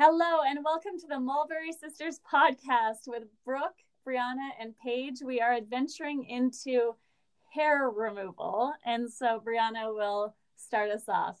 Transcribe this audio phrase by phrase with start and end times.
[0.00, 5.22] Hello, and welcome to the Mulberry Sisters podcast with Brooke, Brianna, and Paige.
[5.24, 6.94] We are adventuring into
[7.52, 8.74] hair removal.
[8.86, 11.40] And so Brianna will start us off.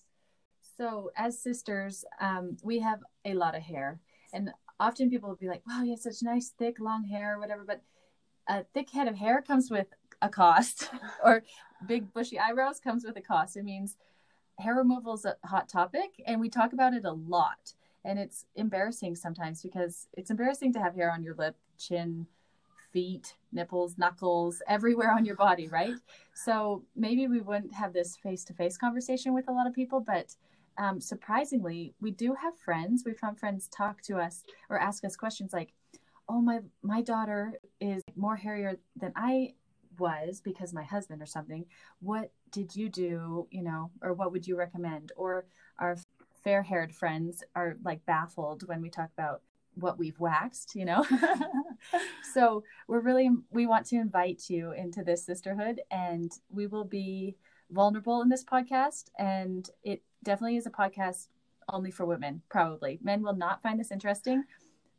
[0.76, 4.00] So, as sisters, um, we have a lot of hair.
[4.32, 4.50] And
[4.80, 7.62] often people will be like, wow, you have such nice, thick, long hair, or whatever.
[7.64, 7.82] But
[8.48, 9.86] a thick head of hair comes with
[10.20, 10.90] a cost,
[11.24, 11.44] or
[11.86, 13.56] big, bushy eyebrows comes with a cost.
[13.56, 13.94] It means
[14.58, 17.74] hair removal is a hot topic, and we talk about it a lot.
[18.08, 22.26] And it's embarrassing sometimes because it's embarrassing to have hair on your lip, chin,
[22.90, 25.92] feet, nipples, knuckles, everywhere on your body, right?
[26.34, 30.00] So maybe we wouldn't have this face to face conversation with a lot of people,
[30.00, 30.34] but
[30.78, 33.02] um, surprisingly, we do have friends.
[33.04, 35.74] We've had friends talk to us or ask us questions like,
[36.30, 39.54] "Oh, my my daughter is more hairier than I
[39.98, 41.66] was because my husband or something.
[42.00, 43.48] What did you do?
[43.50, 45.46] You know, or what would you recommend?" Or
[45.78, 45.96] our
[46.42, 49.42] fair haired friends are like baffled when we talk about
[49.74, 51.04] what we've waxed, you know?
[52.34, 57.36] so we're really, we want to invite you into this sisterhood and we will be
[57.70, 59.10] vulnerable in this podcast.
[59.18, 61.28] And it definitely is a podcast
[61.68, 62.98] only for women, probably.
[63.02, 64.44] Men will not find this interesting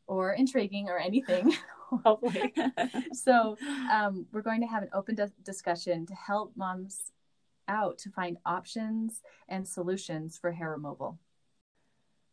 [0.07, 1.53] or intriguing or anything.
[2.05, 2.53] Hopefully.
[3.13, 3.57] so
[3.91, 7.11] um, we're going to have an open di- discussion to help moms
[7.67, 11.17] out to find options and solutions for hair removal.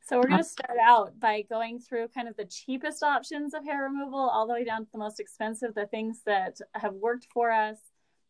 [0.06, 0.64] So we're going to uh-huh.
[0.64, 4.52] start out by going through kind of the cheapest options of hair removal all the
[4.52, 7.78] way down to the most expensive, the things that have worked for us,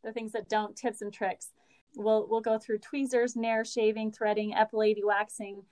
[0.03, 1.51] the things that don't, tips and tricks.
[1.95, 5.65] We'll we'll go through tweezers, nair, shaving, threading, epilating, waxing,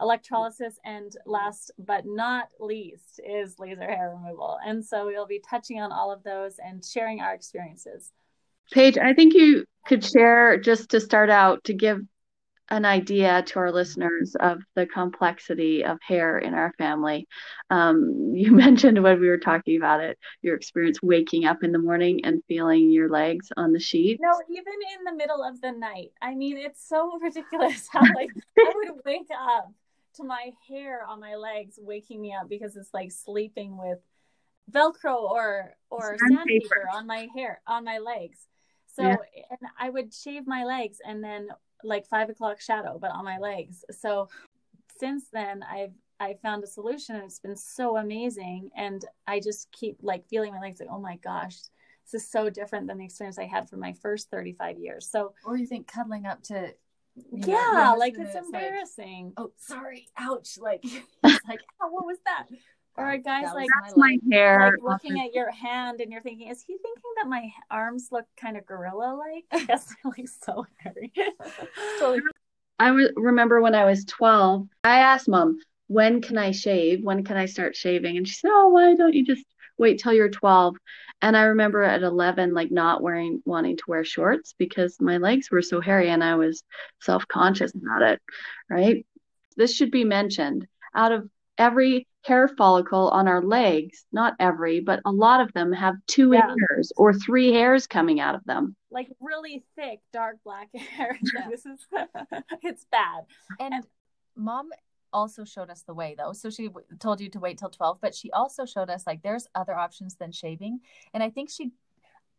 [0.00, 4.58] electrolysis, and last but not least is laser hair removal.
[4.64, 8.12] And so we'll be touching on all of those and sharing our experiences.
[8.72, 12.00] Paige, I think you could share just to start out to give
[12.70, 17.26] an idea to our listeners of the complexity of hair in our family.
[17.68, 21.78] Um, you mentioned when we were talking about it, your experience waking up in the
[21.78, 24.18] morning and feeling your legs on the sheet.
[24.20, 26.12] No, even in the middle of the night.
[26.22, 29.72] I mean, it's so ridiculous how like I would wake up
[30.14, 33.98] to my hair on my legs waking me up because it's like sleeping with
[34.70, 38.38] velcro or or sandpaper on my hair on my legs
[38.94, 39.16] so yeah.
[39.50, 41.48] and i would shave my legs and then
[41.84, 43.84] like five o'clock shadow, but on my legs.
[43.90, 44.28] So
[44.98, 48.70] since then, I've I found a solution and it's been so amazing.
[48.76, 51.56] And I just keep like feeling my legs like, oh my gosh,
[52.04, 55.10] this is so different than the experience I had for my first 35 years.
[55.10, 56.74] So, or you think cuddling up to,
[57.32, 59.32] yeah, know, like it's embarrassing.
[59.36, 60.58] Like, oh, sorry, ouch.
[60.58, 60.84] Like,
[61.22, 62.46] like, oh, what was that?
[63.00, 64.76] Or a guy's like, that's my, hair.
[64.82, 68.08] Like uh, looking at your hand and you're thinking, is he thinking that my arms
[68.12, 69.66] look kind of gorilla like?
[69.68, 71.12] Yes, they're like so hairy.
[72.78, 77.02] I re- remember when I was 12, I asked mom, when can I shave?
[77.02, 78.16] When can I start shaving?
[78.16, 79.44] And she said, oh, why don't you just
[79.76, 80.76] wait till you're 12?
[81.22, 85.50] And I remember at 11, like not wearing, wanting to wear shorts because my legs
[85.50, 86.62] were so hairy and I was
[87.00, 88.22] self conscious about it.
[88.68, 89.06] Right.
[89.56, 91.28] This should be mentioned out of
[91.58, 96.32] every hair follicle on our legs, not every, but a lot of them have two
[96.32, 96.54] yeah.
[96.68, 98.76] hairs or three hairs coming out of them.
[98.90, 101.18] Like really thick, dark black hair.
[101.50, 101.86] this is
[102.62, 103.24] it's bad.
[103.58, 103.84] And, and
[104.36, 104.70] mom
[105.12, 106.32] also showed us the way though.
[106.32, 109.22] So she w- told you to wait till 12, but she also showed us like
[109.22, 110.80] there's other options than shaving.
[111.14, 111.70] And I think she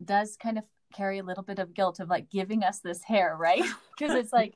[0.03, 0.63] does kind of
[0.93, 3.63] carry a little bit of guilt of like giving us this hair, right?
[3.97, 4.55] Because it's like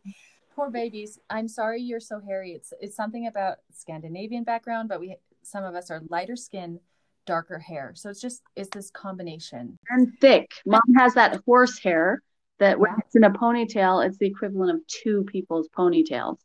[0.55, 1.19] poor babies.
[1.29, 2.53] I'm sorry you're so hairy.
[2.53, 6.79] It's it's something about Scandinavian background, but we some of us are lighter skin,
[7.25, 7.93] darker hair.
[7.95, 9.77] So it's just it's this combination.
[9.89, 10.49] And thick.
[10.65, 12.21] Mom has that horse hair
[12.59, 12.97] that when yeah.
[13.05, 16.37] it's in a ponytail, it's the equivalent of two people's ponytails.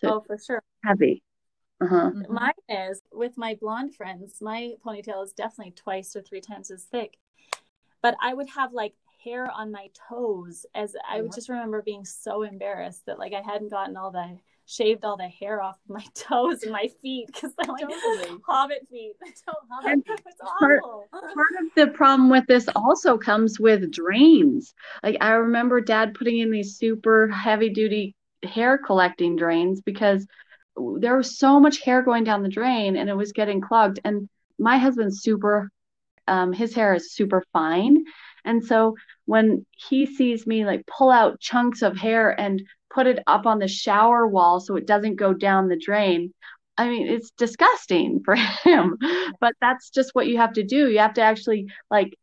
[0.00, 0.62] So oh, for sure.
[0.84, 1.22] Heavy.
[1.80, 2.10] Uh-huh.
[2.10, 2.32] Mm-hmm.
[2.32, 4.38] Mine is with my blonde friends.
[4.40, 7.16] My ponytail is definitely twice or three times as thick.
[8.02, 12.04] But I would have like hair on my toes as I would just remember being
[12.04, 16.04] so embarrassed that like I hadn't gotten all the shaved all the hair off my
[16.14, 18.40] toes and my feet because they're like totally.
[18.46, 19.14] hobbit feet.
[19.70, 20.02] hobbit.
[20.06, 20.82] It's part,
[21.12, 21.24] part
[21.60, 24.74] of the problem with this also comes with drains.
[25.02, 30.26] Like I remember dad putting in these super heavy duty hair collecting drains because
[30.76, 34.00] there was so much hair going down the drain and it was getting clogged.
[34.04, 34.28] And
[34.58, 35.70] my husband's super,
[36.26, 38.04] um, his hair is super fine.
[38.44, 38.94] And so
[39.26, 42.62] when he sees me like pull out chunks of hair and
[42.92, 46.32] put it up on the shower wall so it doesn't go down the drain,
[46.76, 48.98] I mean, it's disgusting for him,
[49.40, 50.90] but that's just what you have to do.
[50.90, 52.14] You have to actually like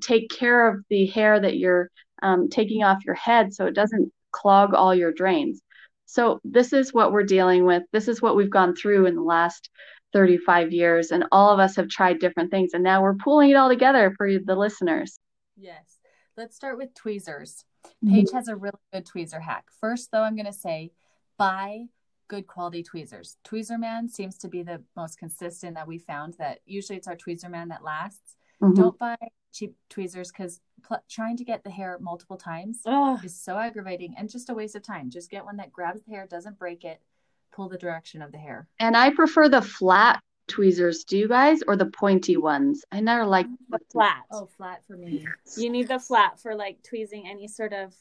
[0.00, 1.90] take care of the hair that you're
[2.22, 5.60] um, taking off your head so it doesn't clog all your drains.
[6.06, 7.82] So, this is what we're dealing with.
[7.92, 9.68] This is what we've gone through in the last
[10.14, 13.56] 35 years and all of us have tried different things and now we're pulling it
[13.56, 15.18] all together for the listeners.
[15.56, 15.97] Yes.
[16.38, 17.64] Let's start with tweezers.
[18.06, 19.64] Paige has a really good tweezer hack.
[19.80, 20.92] First, though, I'm going to say
[21.36, 21.86] buy
[22.28, 23.38] good quality tweezers.
[23.44, 27.70] Tweezerman seems to be the most consistent that we found that usually it's our Tweezerman
[27.70, 28.36] that lasts.
[28.62, 28.76] Mhm.
[28.76, 29.16] Don't buy
[29.52, 33.24] cheap tweezers because pl- trying to get the hair multiple times Ugh.
[33.24, 35.10] is so aggravating and just a waste of time.
[35.10, 37.02] Just get one that grabs the hair, doesn't break it,
[37.50, 38.68] pull the direction of the hair.
[38.78, 41.04] And I prefer the flat tweezers.
[41.04, 42.84] Do you guys or the pointy ones?
[42.90, 44.22] I never like the flat.
[44.30, 45.24] Oh, flat for me.
[45.56, 47.94] You need the flat for like tweezing any sort of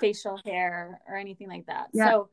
[0.00, 1.88] facial hair or anything like that.
[1.92, 2.10] Yeah.
[2.10, 2.28] So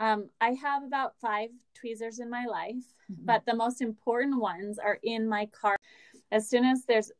[0.00, 3.26] um, I have about five tweezers in my life, Mm-hmm.
[3.26, 5.76] but the most important ones are in my car.
[6.30, 7.10] As soon as there's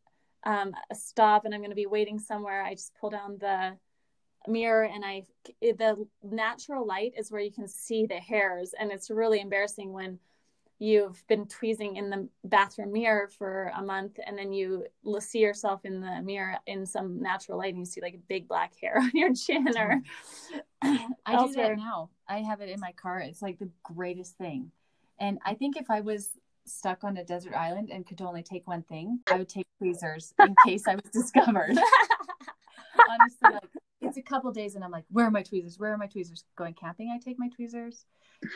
[0.45, 3.77] um, a stop and I'm going to be waiting somewhere, I just pull down the
[4.47, 5.25] mirror and I
[5.61, 10.19] the natural light is where you can see the hairs and it's really embarrassing when
[10.83, 14.85] you've been tweezing in the bathroom mirror for a month and then you
[15.21, 18.49] see yourself in the mirror in some natural light and you see like a big
[18.49, 20.03] black hair on your chin or
[20.83, 21.13] mm-hmm.
[21.25, 22.11] I do that now.
[22.29, 23.21] I have it in my car.
[23.21, 24.73] It's like the greatest thing.
[25.21, 26.31] And I think if I was
[26.65, 30.35] stuck on a desert island and could only take one thing, I would take tweezers
[30.41, 31.77] in case I was discovered.
[33.09, 33.82] Honestly, like
[34.13, 35.79] it's a couple days and I'm like, where are my tweezers?
[35.79, 36.45] Where are my tweezers?
[36.57, 38.05] Going camping, I take my tweezers.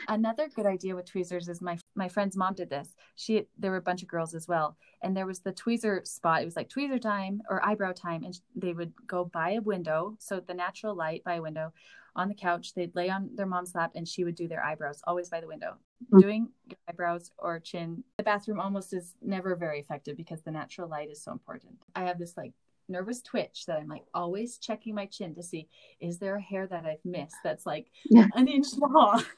[0.07, 2.95] Another good idea with tweezers is my my friend's mom did this.
[3.15, 6.41] She there were a bunch of girls as well, and there was the tweezer spot.
[6.41, 10.15] It was like tweezer time or eyebrow time, and they would go by a window,
[10.19, 11.73] so the natural light by a window,
[12.15, 12.73] on the couch.
[12.73, 15.47] They'd lay on their mom's lap, and she would do their eyebrows always by the
[15.47, 15.77] window.
[16.11, 16.21] Mhm.
[16.21, 20.89] Doing your eyebrows or chin, the bathroom almost is never very effective because the natural
[20.89, 21.81] light is so important.
[21.95, 22.53] I have this like
[22.89, 25.67] nervous twitch that I'm like always checking my chin to see
[25.99, 28.27] is there a hair that I've missed that's like Yeah.
[28.35, 29.23] an inch long.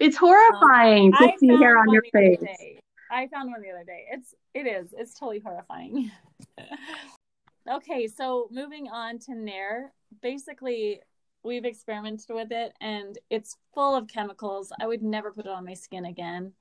[0.00, 2.78] It's horrifying um, to I see hair on your one the other face.
[3.12, 4.06] I found one the other day.
[4.10, 4.92] It's it is.
[4.96, 6.10] It's totally horrifying.
[7.70, 9.92] okay, so moving on to Nair.
[10.20, 11.00] Basically,
[11.44, 14.72] we've experimented with it and it's full of chemicals.
[14.80, 16.52] I would never put it on my skin again.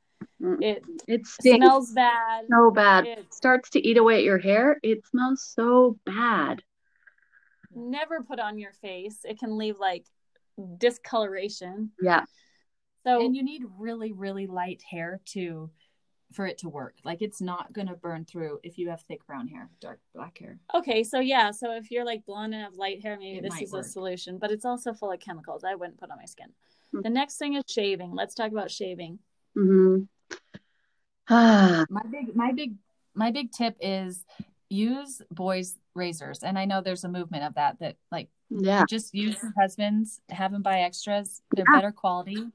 [0.62, 2.46] It It stinks smells bad.
[2.50, 3.06] so bad.
[3.06, 4.80] It It starts to eat away at your hair.
[4.84, 6.64] It smells so bad.
[7.74, 9.20] never put on your face.
[9.24, 10.06] It can leave like
[10.78, 11.92] discoloration.
[12.02, 12.26] Yeah.
[13.06, 15.70] So and you need really really light hair to
[16.34, 16.96] for it to work.
[17.04, 20.38] Like it's not going to burn through if you have thick brown hair, dark black
[20.38, 20.60] hair.
[20.74, 23.62] Okay, so yeah, so if you're like blonde and have light hair, maybe It this
[23.62, 23.86] is work.
[23.86, 25.64] a solution, but it's also full of chemicals.
[25.66, 26.48] I wouldn't put on my skin.
[26.94, 27.02] Hmm.
[27.02, 28.14] The next thing is shaving.
[28.14, 29.20] Let's talk about shaving.
[29.56, 30.04] hmm
[31.30, 32.76] Ah, My big my big
[33.14, 34.26] my big tip is
[34.70, 36.44] use boys razors.
[36.44, 38.86] And I know there's a movement of that that like yeah.
[38.90, 41.42] just use your husbands, have them buy extras.
[41.56, 41.78] They're Yeah.
[41.78, 42.48] better quality.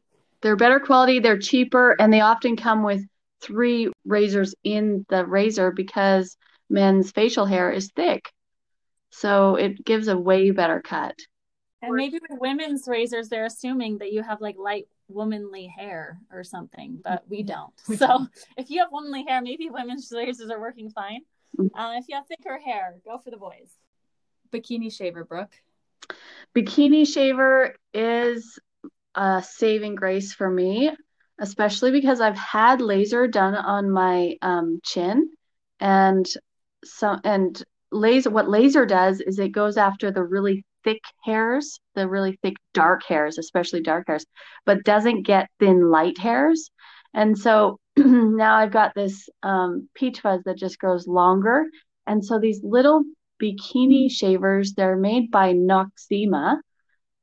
[0.42, 3.02] They're better quality, they're cheaper, and they often come with
[3.40, 6.36] three razors in the razor because
[6.70, 8.30] men's facial hair is thick.
[9.10, 11.14] So it gives a way better cut.
[11.82, 16.42] And maybe with women's razors, they're assuming that you have like light womanly hair or
[16.44, 17.72] something, but we don't.
[17.96, 18.26] So
[18.56, 21.20] if you have womanly hair, maybe women's lasers are working fine.
[21.58, 21.70] Mhm.
[21.74, 23.76] Uh, if you have thicker hair, go for the boys.
[24.52, 25.54] Bikini shaver, Brooke.
[26.54, 28.58] Bikini shaver is
[29.14, 30.90] a saving grace for me,
[31.38, 35.30] especially because I've had laser done on my um, chin,
[35.80, 36.26] and
[36.84, 38.30] so and laser.
[38.30, 43.02] What laser does is it goes after the really thick hairs, the really thick dark
[43.06, 44.24] hairs, especially dark hairs,
[44.64, 46.70] but doesn't get thin light hairs.
[47.12, 51.64] And so now I've got this um, peach fuzz that just grows longer,
[52.06, 53.02] and so these little
[53.42, 54.74] bikini shavers.
[54.74, 56.58] They're made by Noxzema,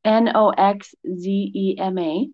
[0.03, 2.27] N O X Z E M A,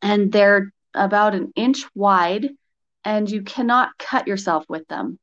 [0.00, 2.50] and they're about an inch wide,
[3.04, 5.18] and you cannot cut yourself with them.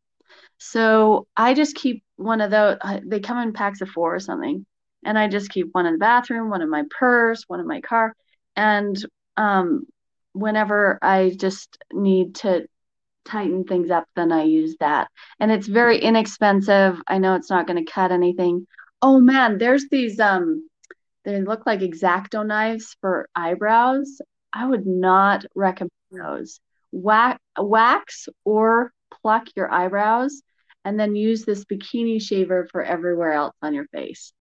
[0.58, 2.78] So I just keep one of those.
[2.82, 4.66] uh, They come in packs of four or something,
[5.04, 7.82] and I just keep one in the bathroom, one in my purse, one in my
[7.82, 8.16] car,
[8.56, 8.98] and
[9.38, 9.86] um,
[10.34, 12.68] whenever I just need to
[13.26, 15.10] tighten things up, then I use that.
[15.40, 17.02] And it's very inexpensive.
[17.08, 18.66] I know it's not going to cut anything.
[19.02, 20.68] Oh man, there's these um
[21.24, 24.22] they look like X-Acto knives for eyebrows.
[24.54, 26.60] I would not recommend those.
[26.92, 28.92] Wax, wax or
[29.22, 30.42] pluck your eyebrows
[30.84, 34.34] and then use this bikini shaver for everywhere else on your face.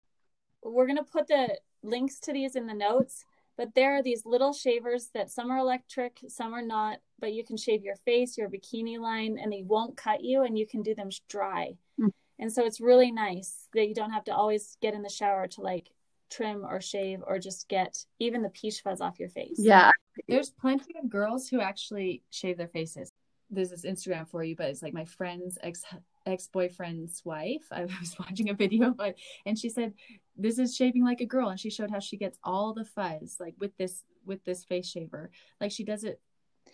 [0.62, 3.24] We're going to put the links to these in the notes,
[3.56, 7.44] but there are these little shavers that some are electric, some are not, but you
[7.44, 10.82] can shave your face, your bikini line, and they won't cut you and you can
[10.82, 11.74] do them dry.
[12.00, 12.10] Mm.
[12.38, 15.46] And so it's really nice that you don't have to always get in the shower
[15.48, 15.90] to like
[16.30, 19.56] trim or shave or just get even the peach fuzz off your face.
[19.58, 19.90] Yeah,
[20.28, 23.10] There's plenty of girls who actually shave their faces.
[23.50, 25.82] There's this Instagram for you, but it's like my friend's ex
[26.26, 27.66] ex boyfriend's wife.
[27.70, 29.94] I was watching a video, but and she said
[30.36, 33.36] this is shaving like a girl, and she showed how she gets all the fuzz
[33.40, 35.30] like with this with this face shaver.
[35.60, 36.20] Like she does it.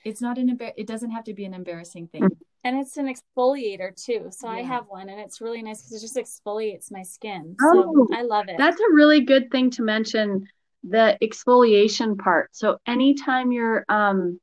[0.04, 2.28] It's not an embar- It doesn't have to be an embarrassing thing.
[2.64, 4.28] And it's an exfoliator too.
[4.30, 7.54] So I have one and it's really nice because it just exfoliates my skin.
[7.62, 8.56] Oh, I love it.
[8.58, 10.48] That's a really good thing to mention,
[10.82, 12.50] the exfoliation part.
[12.52, 14.40] So anytime you're um,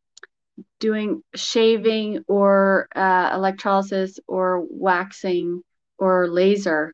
[0.80, 5.62] doing shaving or uh, electrolysis or waxing
[5.98, 6.94] or laser,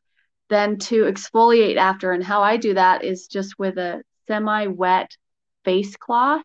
[0.49, 2.11] then to exfoliate after.
[2.11, 5.15] And how I do that is just with a semi-wet
[5.63, 6.43] face cloth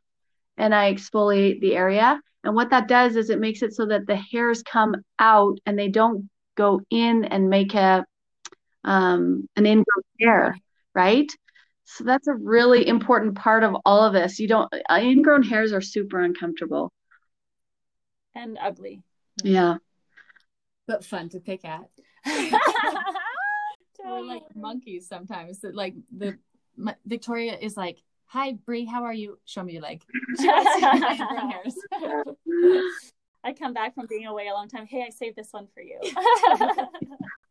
[0.57, 2.21] and I exfoliate the area.
[2.43, 5.79] And what that does is it makes it so that the hairs come out and
[5.79, 8.05] they don't go in and make a
[8.85, 10.57] um, an ingrown hair,
[10.95, 11.31] right?
[11.85, 14.39] So that's a really important part of all of this.
[14.39, 16.93] You don't, uh, ingrown hairs are super uncomfortable.
[18.35, 19.03] And ugly.
[19.43, 19.53] Mm.
[19.53, 19.75] Yeah.
[20.87, 21.89] but fun to pick at.
[24.05, 25.61] We're like monkeys sometimes.
[25.61, 26.39] That like the
[26.77, 29.39] my, Victoria is like, "Hi, Brie, how are you?
[29.45, 30.03] Show me your leg."
[30.41, 31.75] She wants to see my ingrown hairs.
[33.45, 34.87] I come back from being away a long time.
[34.87, 35.99] Hey, I saved this one for you.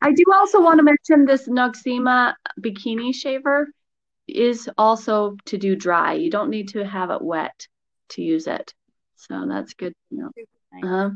[0.02, 3.68] I do also want to mention this Noxzema bikini shaver
[4.28, 6.14] is also to do dry.
[6.14, 7.68] You don't need to have it wet
[8.10, 8.74] to use it.
[9.16, 10.30] So that's good to know.
[10.82, 11.10] Uh-huh.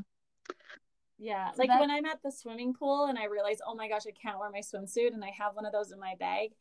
[1.17, 3.87] yeah, So like that- when I'm at the swimming pool and I realize, oh my
[3.87, 6.51] gosh, I can't wear my swimsuit, and I have one of those in my bag.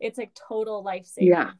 [0.00, 1.18] It's like total lifesaver.
[1.20, 1.50] Yeah.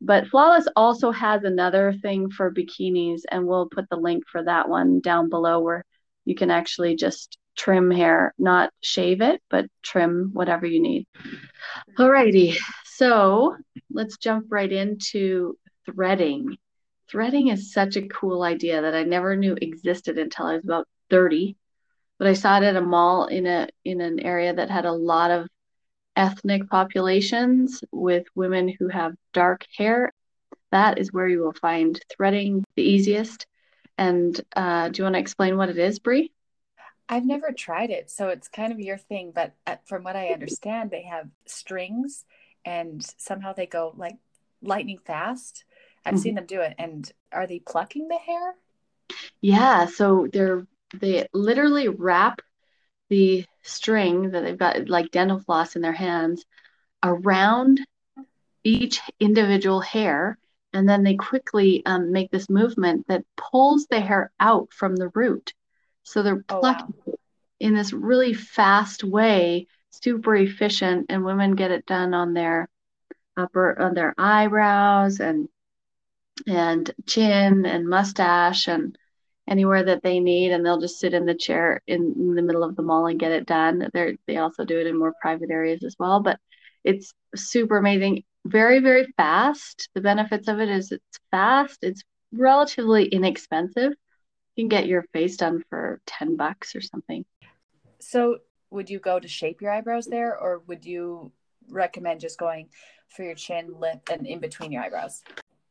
[0.00, 4.68] But Flawless also has another thing for bikinis, and we'll put the link for that
[4.68, 5.84] one down below where
[6.24, 11.06] you can actually just trim hair, not shave it, but trim whatever you need.
[11.98, 13.56] Alrighty, so
[13.90, 16.56] let's jump right into threading.
[17.10, 20.88] Threading is such a cool idea that I never knew existed until I was about
[21.10, 21.56] 30.
[22.18, 24.92] But I saw it at a mall in a in an area that had a
[24.92, 25.48] lot of
[26.16, 30.12] ethnic populations with women who have dark hair.
[30.72, 33.46] That is where you will find threading the easiest.
[33.96, 36.32] And uh, do you want to explain what it is, Brie?
[37.08, 39.32] I've never tried it, so it's kind of your thing.
[39.34, 42.24] But uh, from what I understand, they have strings,
[42.64, 44.16] and somehow they go like
[44.60, 45.64] lightning fast.
[46.08, 46.20] I've Mhm.
[46.20, 46.74] seen them do it.
[46.78, 48.54] And are they plucking the hair?
[49.40, 52.40] Yeah, so they're they literally wrap
[53.10, 56.44] the string that they've got like dental floss in their hands
[57.04, 57.80] around
[58.64, 60.38] each individual hair,
[60.72, 65.10] and then they quickly um, make this movement that pulls the hair out from the
[65.14, 65.54] root.
[66.04, 66.90] So they're Oh, wow.
[66.90, 66.94] plucking
[67.60, 72.68] in this really fast way, super efficient, and women get it done on their
[73.36, 75.48] upper on their eyebrows and
[76.46, 78.96] and chin and mustache and
[79.48, 82.62] anywhere that they need and they'll just sit in the chair in, in the middle
[82.62, 83.88] of the mall and get it done.
[83.92, 86.38] They they also do it in more private areas as well, but
[86.84, 88.24] it's super amazing.
[88.44, 89.88] Very, very fast.
[89.94, 92.02] The benefits of it is it's fast, it's
[92.32, 93.92] relatively inexpensive.
[94.54, 97.24] You can get your face done for 10 bucks or something.
[98.00, 98.38] So,
[98.70, 101.32] would you go to shape your eyebrows there, or would you
[101.68, 102.68] recommend just going
[103.08, 105.22] for your chin, lip, and in between your eyebrows?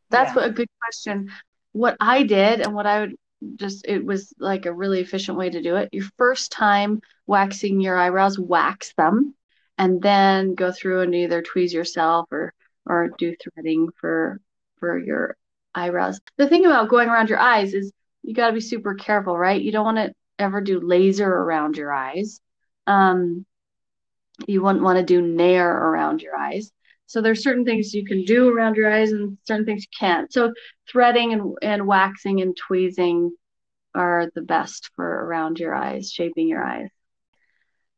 [0.10, 0.36] That's Yeah.
[0.36, 1.32] what a good question.
[1.74, 3.16] What I did and what I would
[3.56, 5.90] just it was like a really efficient way to do it.
[5.92, 9.36] Your first time waxing your eyebrows, wax them
[9.78, 12.54] and then go through and either tweeze yourself or
[12.86, 14.40] or do threading for
[14.80, 15.36] for your
[15.76, 16.20] eyebrows.
[16.38, 17.92] The thing about going around your eyes is
[18.24, 19.62] you got to be super careful, right?
[19.62, 22.40] You don't want to ever do laser around your eyes.
[22.88, 23.46] Um,
[24.48, 26.72] you wouldn't want to do nair around your eyes.
[27.08, 30.32] So there's certain things you can do around your eyes and certain things you can't.
[30.32, 30.54] So
[30.90, 33.32] threading and, and waxing and tweezing
[33.96, 36.90] are the best for around your eyes, shaping your eyes.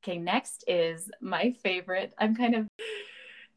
[0.04, 2.14] Okay, next is my favorite.
[2.18, 2.68] I'm kind of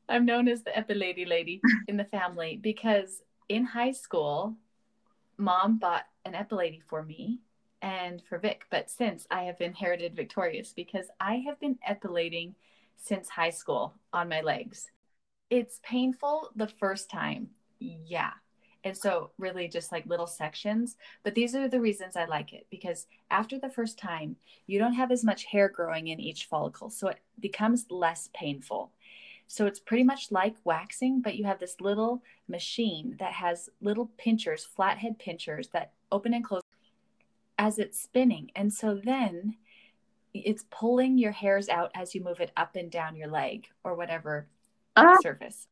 [0.09, 4.57] I'm known as the epilady lady in the family because in high school,
[5.37, 7.41] mom bought an epilady for me
[7.83, 12.55] and for Vic, but since I have inherited Victoria's because I have been epilating
[12.97, 14.91] since high school on my legs.
[15.53, 17.51] It's painful the first time.
[17.79, 18.31] Yeah.
[18.85, 20.97] And so, really, just like little sections.
[21.25, 24.95] But these are the reasons I like it because after the first time, you don't
[24.95, 26.89] have as much hair growing in each follicle.
[26.89, 28.93] So, it becomes less painful.
[29.47, 34.11] So, it's pretty much like waxing, but you have this little machine that has little
[34.17, 36.63] pinchers, flathead pinchers that open and close
[37.59, 38.51] as it's spinning.
[38.57, 39.57] And so, then
[40.33, 43.95] it's pulling your hairs out as you move it up and down your leg or
[43.95, 44.47] whatever
[44.97, 45.17] Ah.
[45.23, 45.67] surface.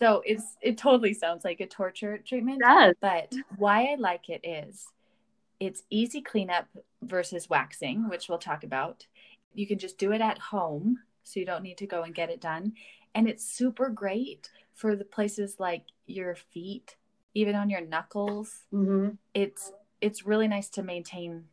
[0.00, 2.60] so it's it totally sounds like a torture treatment.
[2.62, 2.94] It does.
[3.00, 4.86] But why I like it is
[5.58, 6.66] it's easy cleanup
[7.02, 9.06] versus waxing, which we'll talk about.
[9.54, 12.30] You can just do it at home, so you don't need to go and get
[12.30, 12.74] it done.
[13.14, 16.96] And it's super great for the places like your feet,
[17.34, 18.66] even on your knuckles.
[18.70, 21.44] hmm It's it's really nice to maintain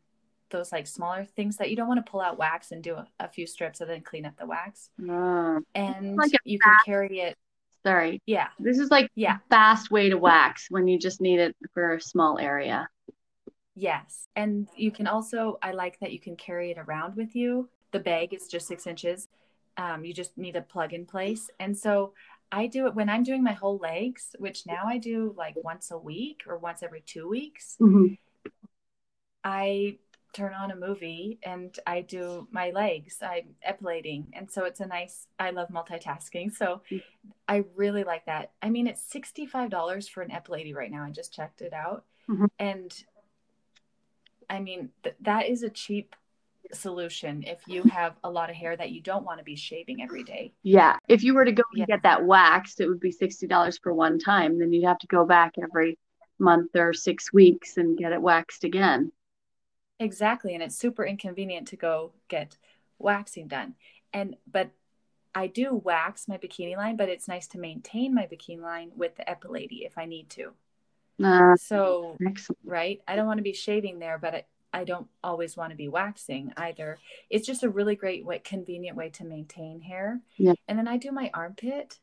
[0.53, 3.05] those like smaller things that you don't want to pull out wax and do a,
[3.19, 4.89] a few strips and then clean up the wax.
[5.09, 7.37] Ah, And Like you can carry it.
[7.85, 8.21] sorry.
[8.25, 8.47] Yeah.
[8.59, 9.37] This is like Yeah.
[9.37, 12.87] a fast way to wax when you just need it for a small area.
[13.75, 14.27] Yes.
[14.35, 17.67] And you can also, I like that you can carry it around with you.
[17.91, 19.27] The bag is just six inches.
[19.77, 21.49] Um, you just need a plug in place.
[21.59, 22.13] And so
[22.51, 25.89] I do it when I'm doing my whole legs, which now I do like once
[25.89, 27.75] a week or once every two weeks.
[27.81, 28.17] Mhm.
[29.43, 29.97] I
[30.33, 33.19] turn on a movie and I do my legs.
[33.21, 34.27] I'm epilating.
[34.33, 36.51] And so it's a nice, I love multitasking.
[36.53, 36.81] So
[37.47, 38.51] I really like that.
[38.61, 41.03] I mean, it's $65 for an epilady right now.
[41.03, 42.03] I just checked it out.
[42.27, 42.47] Mhm.
[42.59, 43.03] And
[44.49, 46.15] I mean, th- that is a cheap
[46.71, 50.01] solution if you have a lot of hair that you don't want to be shaving
[50.01, 50.53] every day.
[50.63, 50.97] Yeah.
[51.07, 51.85] If you were to go and Yeah.
[51.85, 54.57] get that waxed, it would be $60 for one time.
[54.57, 55.99] Then you'd have to go back every
[56.39, 59.11] month or six weeks and get it waxed again.
[59.99, 60.53] Exactly.
[60.53, 62.57] And it's super inconvenient to go get
[62.99, 63.75] waxing done.
[64.11, 64.69] And, but
[65.35, 69.15] I do wax my bikini line, but it's nice to maintain my bikini line with
[69.15, 70.53] the epilady if I need to.
[71.23, 72.59] Uh, So, excellent.
[72.65, 75.77] right, I don't want to be shaving there, but I, I don't always want to
[75.77, 76.97] be waxing either.
[77.29, 80.19] It's just a really great way, convenient way to maintain hair.
[80.37, 80.53] Yeah.
[80.67, 81.99] And then I do my armpit,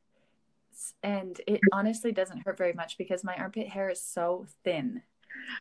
[1.02, 5.02] and it honestly doesn't hurt very much because my armpit hair is so thin.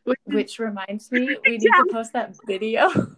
[0.04, 2.90] Which Which reminds me, we need to post that video.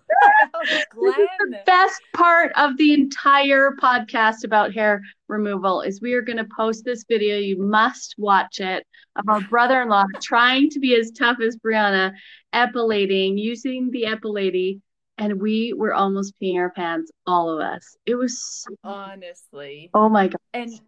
[0.53, 0.61] of
[0.95, 6.47] the best part of the entire podcast about hair removal is we are going to
[6.55, 7.37] post this video.
[7.37, 12.13] You must watch it of our brother-in-law trying to be as tough as Brianna,
[12.53, 14.81] epilating, using the epilady,
[15.17, 17.95] and we were almost peeing our pants, all of us.
[18.05, 19.89] It was so, Honestly.
[19.93, 20.39] oh my god.
[20.53, 20.79] And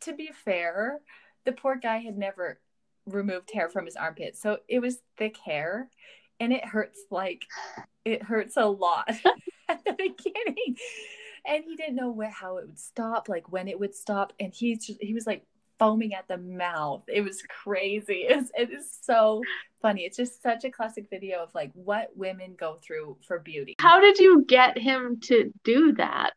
[0.00, 1.00] to be fair,
[1.44, 2.58] the poor guy had never
[3.06, 4.36] removed hair from his armpit.
[4.36, 5.88] So it was thick hair
[6.40, 7.46] and it hurts like
[8.04, 9.08] it hurts a lot
[9.68, 10.76] at the beginning.
[11.46, 14.32] And he didn't know where how it would stop, like when it would stop.
[14.38, 15.44] And he's just, he was like
[15.78, 17.02] foaming at the mouth.
[17.08, 18.26] It was crazy.
[18.28, 19.42] It, was, it is so
[19.80, 20.02] funny.
[20.02, 23.74] It's just such a classic video of like what women go through for beauty.
[23.80, 26.32] How did you get him to do that?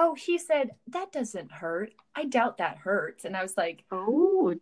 [0.00, 1.92] Oh, he said, that doesn't hurt.
[2.14, 3.24] I doubt that hurts.
[3.24, 4.54] And I was like, Oh,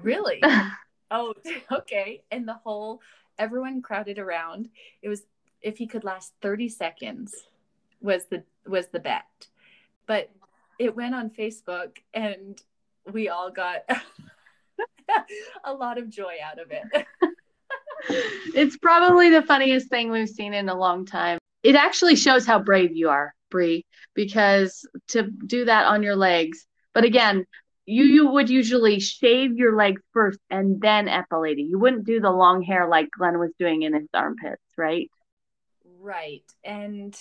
[0.00, 0.40] Really?
[1.10, 1.34] oh,
[1.72, 2.22] okay.
[2.30, 3.00] And the whole
[3.38, 4.68] everyone crowded around.
[5.02, 5.24] It was
[5.60, 7.34] if he could last 30 seconds
[8.00, 9.24] was the was the bet.
[10.06, 10.30] But
[10.78, 12.60] it went on Facebook and
[13.12, 13.88] we all got
[15.64, 17.06] a lot of joy out of it.
[18.54, 21.38] it's probably the funniest thing we've seen in a long time.
[21.62, 23.33] It actually shows how brave you are,
[24.14, 26.66] Because to do that on your legs.
[26.92, 27.46] But again,
[27.86, 31.58] you you would usually shave your legs first and then epilate.
[31.58, 35.10] You wouldn't do the long hair like Glenn was doing in his armpits, right?
[36.00, 36.44] Right.
[36.62, 37.14] And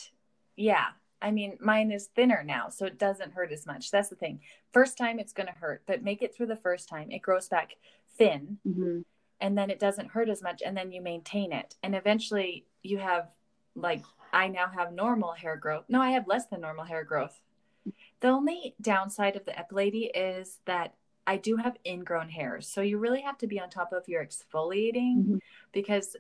[0.56, 0.88] yeah,
[1.22, 3.92] I mean, mine is thinner now, so it doesn't hurt as much.
[3.92, 4.42] That's the thing.
[4.74, 7.12] First time it's going to hurt, but make it through the first time.
[7.12, 7.76] It grows back
[8.18, 9.02] thin Mm-hmm.
[9.42, 11.76] and then it doesn't hurt as much and then you maintain it.
[11.84, 13.30] And eventually you have
[13.76, 15.86] like I now have normal hair growth.
[15.88, 17.40] No, I have less than normal hair growth.
[18.20, 20.96] The only downside of the epilady is that
[21.28, 22.68] I do have ingrown hairs.
[22.68, 25.40] So you really have to be on top of your exfoliating Mhm.
[25.72, 26.18] because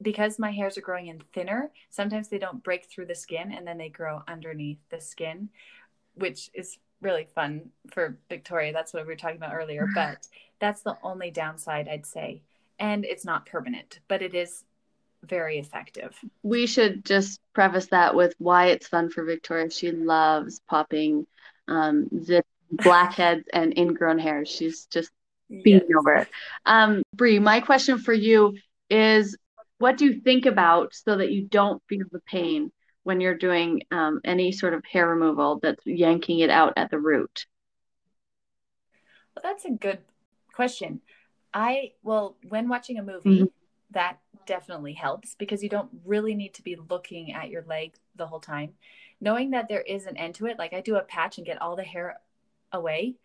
[0.00, 3.66] because my hairs are growing in thinner, sometimes they don't break through the skin and
[3.66, 5.48] then they grow underneath the skin,
[6.14, 8.72] which is really fun for Victoria.
[8.72, 10.28] That's what we were talking about earlier, but
[10.60, 12.42] that's the only downside I'd say.
[12.78, 14.64] And it's not permanent, but it is
[15.24, 16.16] very effective.
[16.42, 19.70] We should just preface that with why it's fun for Victoria.
[19.70, 21.26] She loves popping
[21.66, 24.48] um, zip blackheads and ingrown hairs.
[24.48, 25.10] She's just
[25.48, 26.28] beating over it.
[26.66, 28.56] Um, Bree, my question for you
[28.90, 29.36] is
[29.78, 32.70] what do you think about so that you don't feel the pain
[33.04, 36.98] when you're doing um, any sort of hair removal that's yanking it out at the
[36.98, 37.46] root?
[39.34, 39.98] Well, that's a good
[40.52, 41.00] question.
[41.54, 43.50] I, well, when watching a movie, Mhm.
[43.92, 48.26] that definitely helps because you don't really need to be looking at your leg the
[48.26, 48.72] whole time.
[49.20, 51.60] Knowing that there is an end to it, like I do a patch and get
[51.60, 52.18] all the hair
[52.72, 53.16] away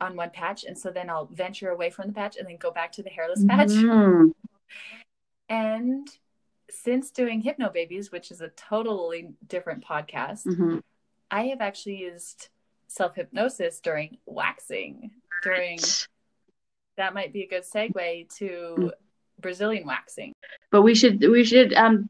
[0.00, 0.64] on one patch.
[0.64, 3.10] And so then I'll venture away from the patch and then go back to the
[3.10, 3.68] hairless patch.
[3.68, 4.34] Mhm.
[5.48, 6.08] And
[6.68, 10.82] since doing Hypnobabies, which is a totally different podcast, Mhm.
[11.30, 12.48] I have actually used
[12.88, 15.12] self hypnosis during waxing.
[15.42, 15.78] During
[16.96, 18.92] that might be a good segue to
[19.42, 20.32] Brazilian waxing.
[20.70, 22.08] But we should we should um,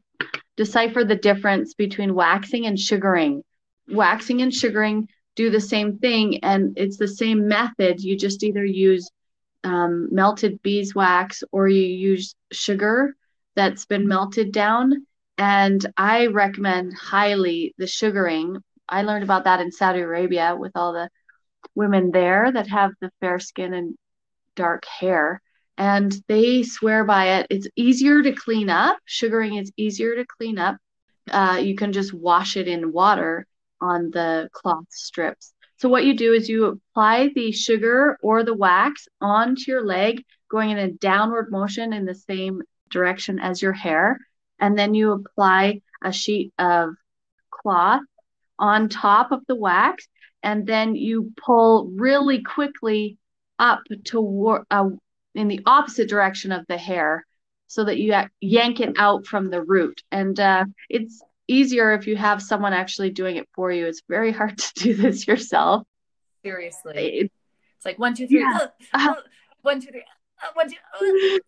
[0.55, 3.43] decipher the difference between waxing and sugaring.
[3.89, 8.01] Waxing and sugaring do the same thing, and it's the same method.
[8.01, 9.09] You just either use
[9.63, 13.15] um, melted beeswax or you use sugar
[13.55, 15.05] that's been melted down.
[15.37, 18.57] And I recommend highly the sugaring.
[18.87, 21.09] I learned about that in Saudi Arabia with all the
[21.75, 23.95] women there that have the fair skin and
[24.55, 25.41] dark hair.
[25.77, 27.47] And they swear by it.
[27.49, 28.97] It's easier to clean up.
[29.05, 30.77] Sugaring is easier to clean up.
[31.31, 33.47] Uh, you can just wash it in water
[33.81, 35.53] on the cloth strips.
[35.77, 40.23] So what you do is you apply the sugar or the wax onto your leg,
[40.49, 44.19] going in a downward motion in the same direction as your hair.
[44.59, 46.93] And then you apply a sheet of
[47.51, 48.01] cloth
[48.59, 50.07] on top of the wax.
[50.41, 53.17] And then you pull really quickly
[53.59, 54.89] up toward uh,
[55.35, 57.25] in the opposite direction of the hair
[57.67, 60.01] so that you yank it out from the root.
[60.11, 63.85] And uh, it's easier if you have someone actually doing it for you.
[63.87, 65.83] It's very hard to do this yourself.
[66.43, 67.19] Seriously.
[67.19, 67.31] It-
[67.77, 68.67] It's like one, two, three, Yeah.
[68.93, 69.13] uh,
[69.61, 70.03] one, two, three,
[70.41, 71.39] uh, one, two,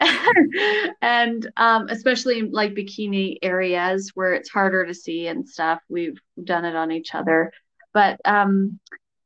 [1.02, 6.18] and um, especially in like bikini areas where it's harder to see and stuff, we've
[6.42, 7.52] done it on each other.
[7.92, 8.78] But um,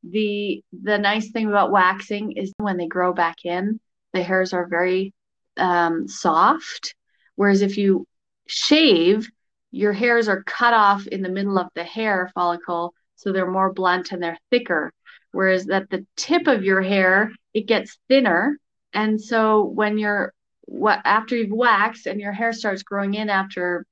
[0.03, 3.79] the the nice thing about waxing is when they grow back in,
[4.13, 5.13] the hairs are very
[5.57, 6.95] um, soft.
[7.35, 8.07] Whereas if you
[8.47, 9.29] shave,
[9.71, 13.73] your hairs are cut off in the middle of the hair follicle, so they're more
[13.73, 14.91] blunt and they're thicker.
[15.31, 18.57] Whereas at the tip of your hair, it gets thinner.
[18.93, 20.33] And so when you're
[20.65, 23.85] what after you've waxed and your hair starts growing in after,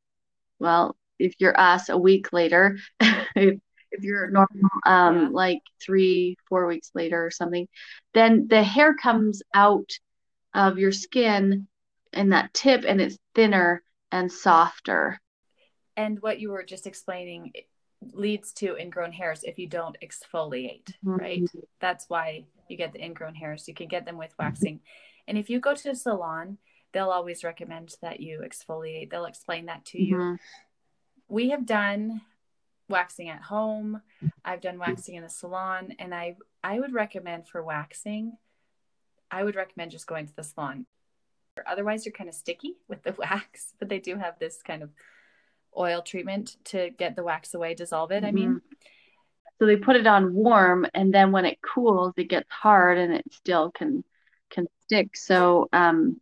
[0.60, 2.78] well, if you're us, a week later,
[3.92, 5.30] if you're normal, um, Yeah.
[5.32, 7.68] like three, four weeks later or something,
[8.14, 9.90] then the hair comes out
[10.54, 11.68] of your skin
[12.14, 15.20] in that tip and it's thinner and softer.
[15.96, 17.52] and what you were just explaining
[18.14, 21.44] leads to ingrown hairs if you don't exfoliate, right?
[21.82, 23.68] That's why you get the ingrown hairs.
[23.68, 24.80] You can get them with waxing.
[25.28, 26.58] And if you go to a salon,
[26.94, 29.10] they'll always recommend that you exfoliate.
[29.12, 30.16] They'll explain that to you.
[30.16, 30.40] Mhm.
[31.28, 32.22] We have done
[32.90, 34.02] waxing at home.
[34.44, 38.34] I've done waxing in a salon and I I would recommend for waxing
[39.32, 40.86] I would recommend just going to the salon.
[41.68, 44.90] Otherwise you're kind of sticky with the wax, but they do have this kind of
[45.78, 48.24] oil treatment to get the wax away, dissolve it.
[48.24, 48.62] I mean,
[49.60, 53.14] So they put it on warm, and then when it cools, it gets hard, and
[53.14, 54.04] it still can
[54.50, 55.16] can stick.
[55.16, 56.20] So um,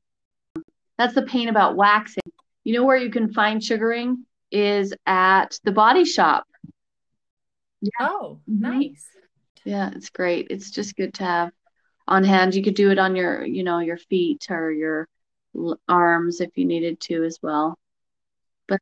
[0.97, 2.23] that's the pain about waxing.
[2.63, 6.46] You know where you can find sugaring is at the body shop.
[7.99, 8.59] Oh, Mhm.
[8.61, 9.07] nice.
[9.65, 10.47] Yeah, it's great.
[10.49, 11.51] It's just good to have
[12.07, 12.55] on hand.
[12.55, 15.07] You could do it on your, you know, your feet or your
[15.55, 17.77] l- arms if you needed to as well.
[18.67, 18.79] But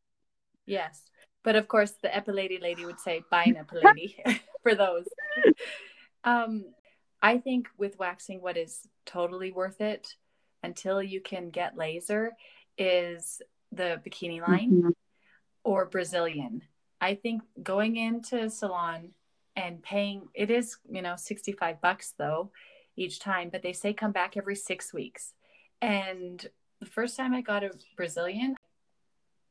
[0.65, 1.01] yes.
[1.43, 4.15] But of course, the epilady lady would say, buy an epilady
[4.63, 5.07] for those.
[6.23, 6.65] Um,
[7.21, 10.15] I think with waxing, what is totally worth it
[10.63, 12.33] until you can get laser
[12.77, 14.95] is the bikini line Mhm.
[15.63, 16.61] or Brazilian.
[17.01, 19.09] I think going into a salon
[19.55, 22.51] and paying, it is, you know, 65 bucks though
[22.95, 25.33] each time, but they say come back every six weeks.
[25.81, 26.47] And
[26.79, 28.55] the first time I got a Brazilian,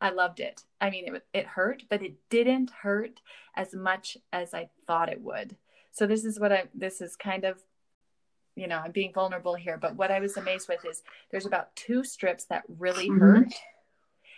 [0.01, 0.65] I loved it.
[0.81, 3.21] I mean, it, it hurt, but it didn't hurt
[3.55, 5.57] as much as I thought it would.
[5.93, 7.63] So this is what I, this is kind of,
[8.57, 11.75] you know, I'm being vulnerable here, but what I was amazed with is there's about
[11.77, 13.21] two strips that really Mhm.
[13.21, 13.55] hurt.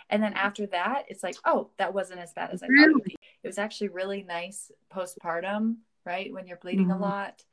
[0.09, 2.95] And then after that, it's like, oh, that wasn't as bad as I thought it
[2.95, 3.17] would be.
[3.43, 6.33] It was actually really nice postpartum, right?
[6.33, 6.97] When you're bleeding Mhm.
[6.97, 7.45] a lot.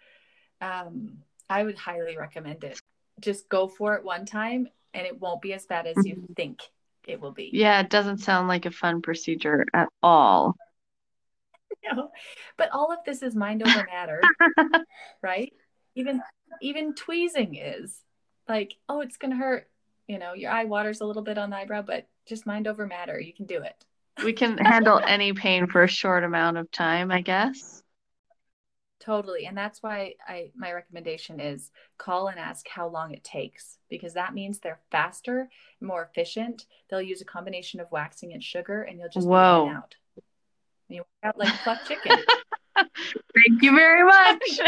[0.61, 2.79] Um, I would highly recommend it.
[3.19, 6.61] Just go for it one time and it won't be as bad as you think
[7.07, 7.49] it will be.
[7.51, 10.55] Yeah, it doesn't sound like a fun procedure at all.
[11.95, 12.11] know?
[12.57, 14.21] But all of this is mind over matter,
[15.21, 15.53] right?
[15.95, 16.21] Even
[16.61, 17.99] even tweezing is
[18.47, 19.69] like, oh, it's gonna hurt.
[20.07, 22.87] You know, your eye waters a little bit on the eyebrow, but just mind over
[22.87, 23.19] matter.
[23.19, 23.85] You can do it.
[24.23, 27.83] We can handle any pain for a short amount of time, I guess.
[28.99, 29.47] Totally.
[29.47, 34.13] And that's why I my recommendation is call and ask how long it takes because
[34.13, 35.49] that means they're faster,
[35.81, 36.67] more efficient.
[36.89, 39.69] They'll use a combination of waxing and sugar and you'll just Whoa.
[39.69, 39.95] out.
[40.87, 42.17] And you work out like a plucked chicken.
[42.75, 44.59] Thank you very much.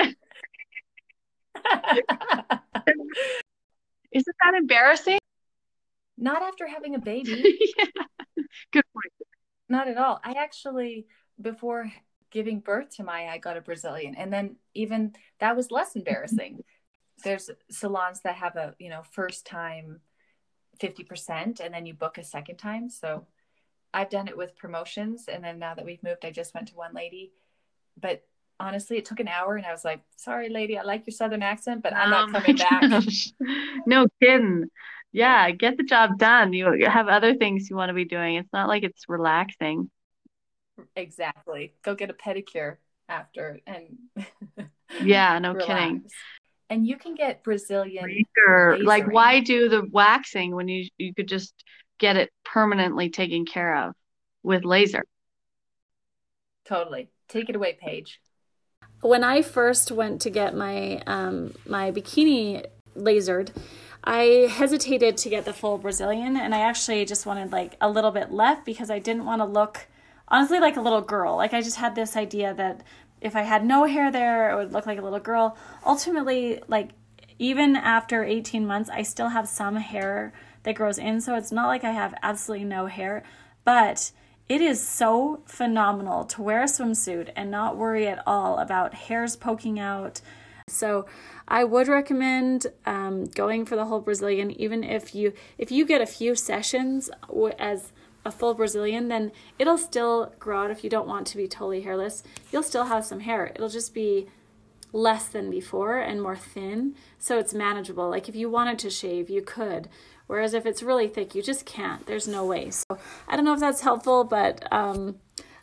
[4.12, 5.20] Isn't that embarrassing?
[6.18, 7.60] Not after having a baby.
[7.78, 7.86] yeah.
[8.72, 9.30] Good point.
[9.70, 10.20] Not at all.
[10.24, 11.08] I actually,
[11.42, 11.92] before
[12.32, 14.16] giving birth to Maya, I got a Brazilian.
[14.16, 16.64] And then even that was less embarrassing.
[17.24, 20.02] There's salons that have a, you know, first time
[20.82, 22.90] 50% and then you book a second time.
[22.90, 23.26] So
[23.94, 25.26] I've done it with promotions.
[25.32, 27.32] And then now that we've moved, I just went to one lady.
[28.00, 28.24] But
[28.60, 31.42] honestly, it took an hour and I was like, sorry, lady, I like your Southern
[31.42, 33.04] accent, but I'm not Oh coming back.
[33.88, 34.70] No kidding.
[35.16, 36.52] Yeah, get the job done.
[36.52, 38.36] You have other things you want to be doing.
[38.36, 39.90] It's not like it's relaxing.
[40.98, 41.74] Exactly.
[41.84, 42.76] Go get a pedicure
[43.08, 43.98] after and
[45.02, 46.04] Yeah, no kidding.
[46.70, 48.78] And you can get Brazilian Laser.
[48.84, 51.54] Like, why do the waxing when you you could just
[51.98, 53.94] get it permanently taken care of
[54.44, 55.06] with laser?
[56.66, 57.10] Totally.
[57.30, 58.20] Take it away, Paige.
[59.00, 62.66] when I first went to get my um, my bikini
[62.98, 63.52] lasered,
[64.06, 68.12] I hesitated to get the full Brazilian, and I actually just wanted like a little
[68.12, 69.88] bit left because I didn't want to look
[70.28, 71.36] honestly like a little girl.
[71.36, 72.82] Like I just had this idea that
[73.22, 75.58] if I had no hair there, it would look like a little girl.
[75.86, 76.92] Ultimately, like
[77.40, 81.68] even after 18 months, I still have some hair that grows in, so it's not
[81.68, 83.24] like I have absolutely no hair,
[83.64, 84.12] but
[84.48, 89.36] it is so phenomenal to wear a swimsuit and not worry at all about hairs
[89.36, 90.22] poking out.
[90.68, 91.06] So
[91.48, 96.02] I would recommend um, going for the whole Brazilian, even if you if you get
[96.02, 97.10] a few sessions
[97.60, 97.92] as
[98.26, 101.82] a full Brazilian, then it'll still grow out if you don't want to be totally
[101.82, 102.24] hairless.
[102.52, 103.52] You'll still have some hair.
[103.54, 104.28] It'll just be
[104.92, 108.10] less than before and more thin, so it's manageable.
[108.10, 109.88] Like if you wanted to shave, you could.
[110.26, 112.08] Whereas if it's really thick, you just can't.
[112.08, 112.72] There's no way.
[112.72, 112.98] So
[113.28, 115.20] I don't know if that's helpful, but um,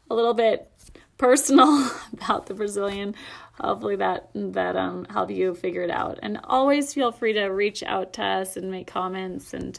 [0.09, 0.71] a little bit
[1.19, 3.15] personal about the Brazilian.
[3.61, 6.19] Hopefully that that um help you figure it out.
[6.23, 9.79] And always feel free to reach out to us and make comments and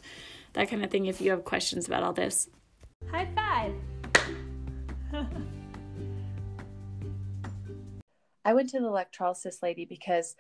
[0.54, 2.50] that kind of thing if you have questions about all this.
[3.12, 3.74] High five.
[8.46, 10.36] I went to the electrolysis lady because,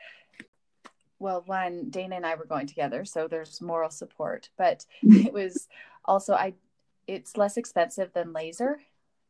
[1.19, 4.49] well, one, Dana and I were going together, so there's moral support.
[4.57, 5.67] But it was
[6.05, 6.53] also I,
[7.07, 8.79] it's less expensive than laser,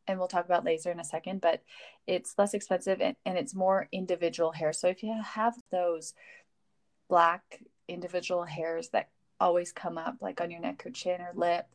[0.06, 1.40] and we'll talk about laser in a second.
[1.40, 1.62] But
[2.06, 4.72] it's less expensive and, and it's more individual hair.
[4.72, 6.14] So if you have those
[7.08, 11.66] black individual hairs that always come up, like on your neck or chin or lip,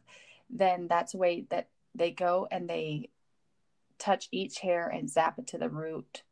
[0.50, 3.10] then that's a way that they go and they
[3.98, 6.24] touch each hair and zap it to the root.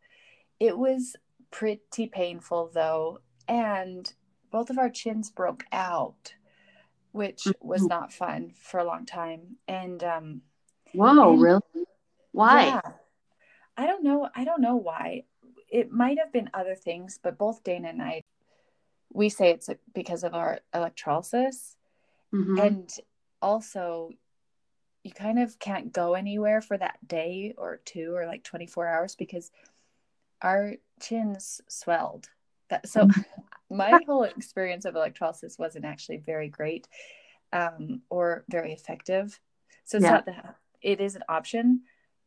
[0.59, 1.15] It was
[1.51, 4.11] pretty painful though, and
[4.51, 6.33] both of our chins broke out,
[7.11, 7.89] which was Mhm.
[7.89, 9.57] not fun for a long time.
[9.67, 10.41] And um
[10.93, 11.61] Whoa, And- really?
[12.31, 12.65] Why?
[12.67, 12.81] yeah.
[13.75, 14.29] I don't know.
[14.35, 15.23] I don't know why.
[15.69, 18.23] It might have been other things, but both Dana and I
[19.13, 21.77] we say it's because of our electrolysis
[22.33, 22.59] Mhm.
[22.65, 22.99] and
[23.41, 24.11] also
[25.03, 29.15] you kind of can't go anywhere for that day or two or like 24 hours
[29.15, 29.49] because
[30.41, 32.29] our chins swelled
[32.67, 33.07] that so
[33.69, 36.87] my whole experience of electrolysis wasn't actually very great
[37.53, 39.39] um, or very effective
[39.85, 40.11] so it's Yeah.
[40.11, 41.81] not that it is an option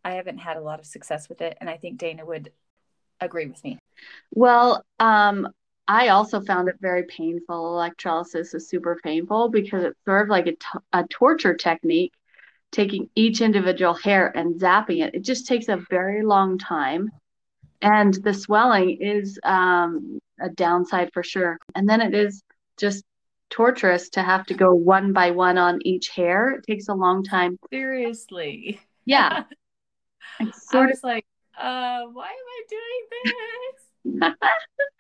[0.05, 2.53] i haven't had a lot of success with it and i think dana would
[3.21, 3.79] agree with me
[4.33, 5.49] Well, um,
[5.87, 7.75] I also found it very painful.
[7.75, 12.13] Electrolysis is super painful because it's sort of like a, t- a torture technique,
[12.71, 15.15] taking each individual hair and zapping it.
[15.15, 17.11] It just takes a very long time.
[17.83, 21.59] And the swelling is um, a downside for sure.
[21.75, 22.43] And then it is
[22.79, 23.05] just
[23.51, 26.53] torturous to have to go one by one on each hair.
[26.53, 27.59] It takes a long time.
[27.71, 29.45] seriously Yeah.
[30.39, 31.27] It's i sort of was like
[31.59, 34.33] uh why am i doing this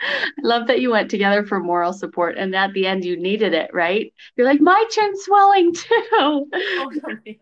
[0.02, 3.54] I love that you went together for moral support and at the end you needed
[3.54, 4.12] it, right?
[4.36, 6.50] You're like, my chin's swelling too.
[6.52, 7.40] totally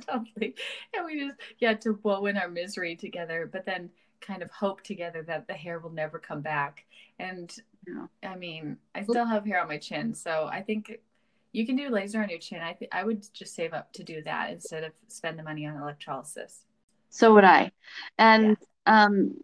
[0.00, 0.54] totally
[0.94, 3.88] and we just yeah to woe in our misery together but then
[4.20, 6.84] kind of hope together that the hair will never come back
[7.18, 8.30] and Yeah.
[8.30, 10.98] i mean i still have hair on my chin so i think
[11.52, 14.04] you can do laser on your chin i think i would just save up to
[14.04, 16.64] do that instead of spend the money on electrolysis
[17.10, 17.70] So would I.
[18.18, 19.34] And um,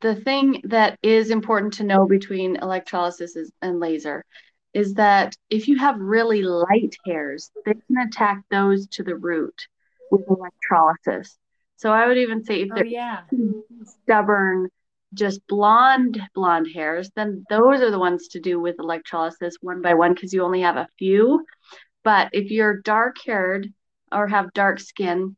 [0.00, 4.24] the thing that is important to know between electrolysis is, and laser
[4.72, 9.68] is that if you have really light hairs, they can attack those to the root
[10.10, 11.38] with electrolysis.
[11.76, 13.20] So I would even say if oh they're yeah
[13.84, 14.70] stubborn,
[15.14, 19.94] just blonde blonde hairs, then those are the ones to do with electrolysis one by
[19.94, 21.44] one because you only have a few.
[22.02, 23.72] But if you're dark haired
[24.12, 25.36] or have dark skin,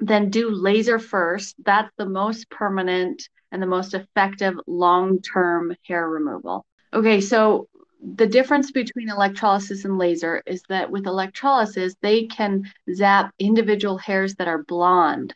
[0.00, 1.54] then do laser first.
[1.64, 6.64] That's the most permanent and the most effective long term hair removal.
[6.92, 7.68] Okay, so
[8.16, 14.34] the difference between electrolysis and laser is that with electrolysis, they can zap individual hairs
[14.36, 15.34] that are blonde.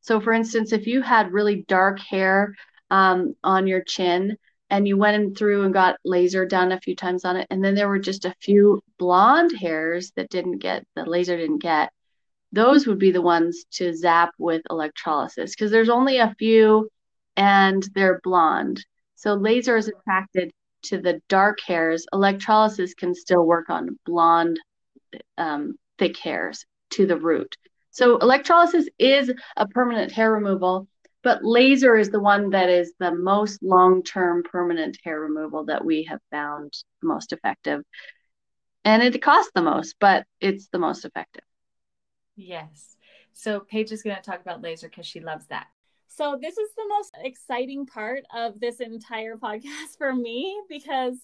[0.00, 2.54] So, for instance, if you had really dark hair
[2.90, 4.36] um, on your chin
[4.70, 7.74] and you went through and got laser done a few times on it, and then
[7.74, 11.92] there were just a few blonde hairs that didn't get the laser didn't get,
[12.52, 16.88] those would be the ones to zap with electrolysis because there's only a few
[17.36, 18.84] and they're blonde.
[19.16, 20.52] So laser is attracted
[20.84, 22.06] to the dark hairs.
[22.12, 24.60] Electrolysis can still work on blonde,
[25.36, 27.56] um, thick hairs to the root.
[27.90, 30.88] So electrolysis is a permanent hair removal,
[31.24, 36.04] but laser is the one that is the most long-term permanent hair removal that we
[36.04, 37.82] have found most effective.
[38.84, 41.42] And it costs the most, but it's the most effective.
[42.36, 42.96] Yes.
[43.32, 45.66] So Paige is going to talk about laser because she loves that.
[46.06, 51.16] So this is the most exciting part of this entire podcast for me because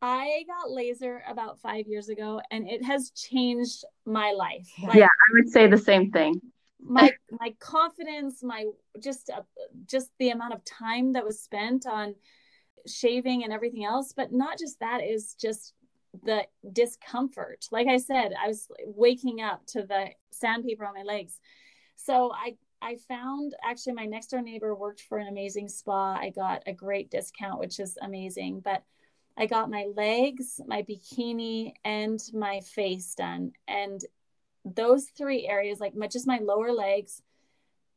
[0.00, 4.68] I got laser about five years ago and it has changed my life.
[4.82, 6.40] Like, yeah, I would say the same thing.
[6.80, 8.66] My my confidence, my
[9.00, 9.42] just uh,
[9.86, 12.14] just the amount of time that was spent on
[12.86, 15.74] shaving and everything else, but not just that is just
[16.24, 17.66] the discomfort.
[17.70, 21.38] Like I said, I was waking up to the sandpaper on my legs.
[21.96, 26.14] So I I found actually my next door neighbor worked for an amazing spa.
[26.14, 28.60] I got a great discount, which is amazing.
[28.60, 28.84] But
[29.36, 33.52] I got my legs, my bikini, and my face done.
[33.66, 34.00] And
[34.74, 37.22] those three areas, like my, just my lower legs,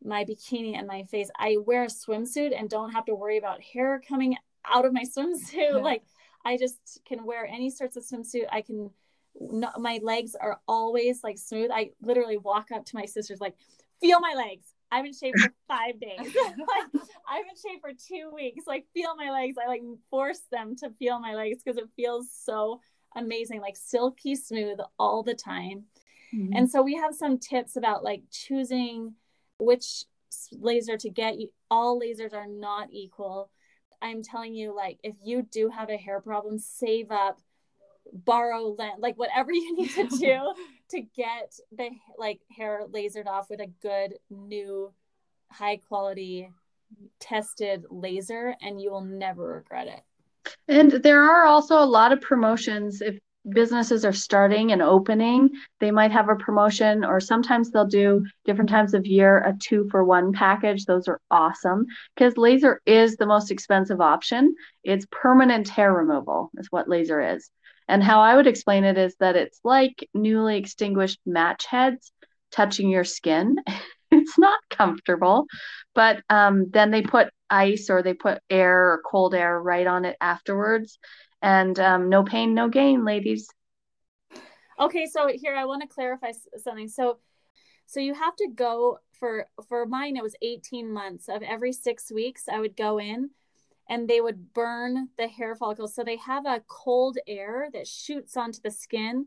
[0.04, 3.62] my bikini, and my face, I wear a swimsuit and don't have to worry about
[3.62, 5.82] hair coming out of my swimsuit.
[5.82, 6.04] like
[6.44, 8.46] I just can wear any sorts of swimsuit.
[8.52, 8.92] I can.
[9.40, 11.72] Not, my legs are always like smooth.
[11.72, 13.56] I literally walk up to my sisters like,
[14.02, 14.74] feel my legs.
[14.92, 16.20] I haven't shaved for five days.
[16.46, 18.66] like I haven't shaved for two weeks.
[18.68, 19.56] Like feel my legs.
[19.64, 22.82] I like force them to feel my legs because it feels so
[23.16, 25.86] amazing, like silky smooth all the time.
[26.34, 26.54] Mm-hmm.
[26.56, 29.16] And so we have some tips about like choosing
[29.60, 30.06] which
[30.54, 31.36] laser to get.
[31.70, 33.50] All lasers are not equal.
[34.02, 37.40] I'm telling you, like if you do have a hair problem, save up
[38.14, 40.54] borrow land like whatever you need to do
[40.90, 44.92] to get the like hair lasered off with a good new
[45.50, 46.50] high quality
[47.20, 50.02] tested laser and you will never regret it
[50.68, 53.18] and there are also a lot of promotions if
[53.50, 55.50] businesses are starting and opening
[55.80, 59.88] they might have a promotion or sometimes they'll do different times of year a two
[59.90, 65.68] for one package those are awesome because laser is the most expensive option it's permanent
[65.68, 67.50] hair removal is what laser is
[67.92, 72.12] and how I would explain it is that it's like newly extinguished match heads
[72.52, 73.58] touching your skin.
[74.12, 75.46] it's not comfortable,
[75.94, 80.06] but um, then they put ice or they put air or cold air right on
[80.06, 81.00] it afterwards.
[81.42, 83.50] And um, no pain, no gain, ladies.
[84.80, 86.88] Okay, so here I want to clarify something.
[86.88, 87.18] So,
[87.86, 90.18] so you have to go for for mine.
[90.18, 92.46] It was eighteen months of every six weeks.
[92.48, 93.32] I would go in
[93.90, 95.94] and they would burn the hair follicles.
[95.94, 99.26] So they have a cold air that shoots onto the skin,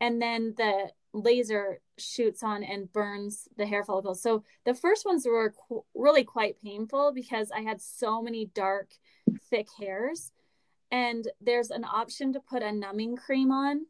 [0.00, 4.22] and then the laser shoots on and burns the hair follicles.
[4.22, 8.90] So the first ones were qu- really quite painful because I had so many dark,
[9.50, 10.32] thick hairs.
[10.92, 13.86] And there's an option to put a numbing cream on.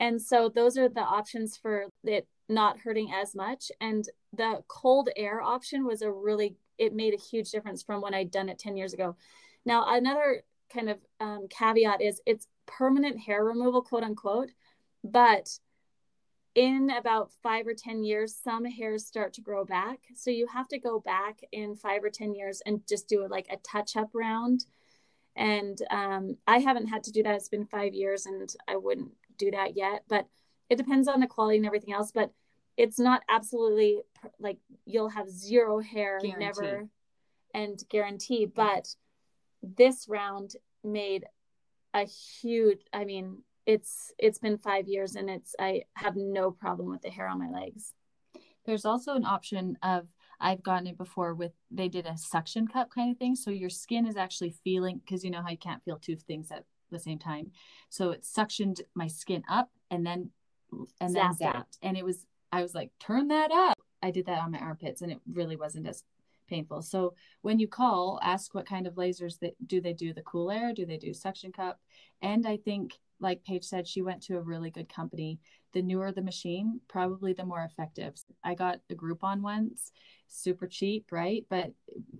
[0.00, 3.70] And so those are the options for it not hurting as much.
[3.80, 8.14] And the cold air option was a really, it made a huge difference from when
[8.14, 9.16] I'd done it 10 years ago.
[9.66, 14.50] Now, another kind of um, caveat is it's permanent hair removal, quote unquote,
[15.04, 15.58] but
[16.54, 20.00] in about five or 10 years, some hairs start to grow back.
[20.14, 23.46] So you have to go back in five or 10 years and just do like
[23.50, 24.66] a touch up round.
[25.38, 27.34] And um, I haven't had to do that.
[27.34, 30.02] It's been five years and I wouldn't do that yet.
[30.08, 30.26] But
[30.68, 32.12] it depends on the quality and everything else.
[32.12, 32.32] But
[32.76, 34.02] it's not absolutely
[34.38, 36.44] like you'll have zero hair guarantee.
[36.44, 36.88] never
[37.54, 38.44] and guarantee.
[38.44, 38.94] But
[39.62, 41.24] this round made
[41.94, 46.90] a huge i mean it's it's been five years and it's i have no problem
[46.90, 47.94] with the hair on my legs
[48.66, 50.06] there's also an option of
[50.40, 53.70] i've gotten it before with they did a suction cup kind of thing so your
[53.70, 56.98] skin is actually feeling because you know how you can't feel two things at the
[56.98, 57.50] same time
[57.88, 60.30] so it suctioned my skin up and then
[61.00, 61.78] and then zapped, zapped.
[61.82, 65.02] and it was i was like turn that up i did that on my armpits
[65.02, 66.02] and it really wasn't as
[66.48, 66.82] painful.
[66.82, 70.50] So when you call, ask what kind of lasers that do they do the cool
[70.50, 70.72] air?
[70.72, 71.78] Do they do suction cup?
[72.22, 75.38] And I think, like Paige said, she went to a really good company.
[75.72, 78.14] The newer the machine, probably the more effective.
[78.42, 79.92] I got a Groupon once,
[80.28, 81.44] super cheap, right?
[81.50, 81.72] But